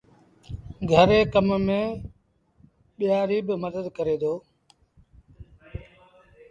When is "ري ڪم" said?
1.11-1.47